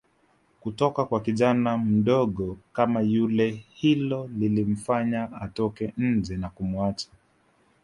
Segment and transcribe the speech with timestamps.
[0.59, 7.07] kutoka kwa kijana mdogo kama yule hilo lilimfanya atoke nje na kumuacha